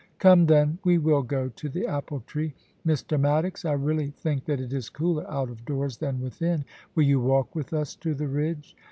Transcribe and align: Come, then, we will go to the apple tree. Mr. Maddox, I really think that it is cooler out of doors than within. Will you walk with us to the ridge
Come, 0.17 0.47
then, 0.47 0.79
we 0.83 0.97
will 0.97 1.21
go 1.21 1.49
to 1.49 1.69
the 1.69 1.85
apple 1.85 2.21
tree. 2.21 2.55
Mr. 2.83 3.19
Maddox, 3.19 3.65
I 3.65 3.73
really 3.73 4.09
think 4.09 4.45
that 4.45 4.59
it 4.59 4.73
is 4.73 4.89
cooler 4.89 5.29
out 5.29 5.51
of 5.51 5.63
doors 5.63 5.97
than 5.97 6.21
within. 6.21 6.65
Will 6.95 7.03
you 7.03 7.19
walk 7.19 7.53
with 7.53 7.71
us 7.71 7.93
to 7.97 8.15
the 8.15 8.27
ridge 8.27 8.75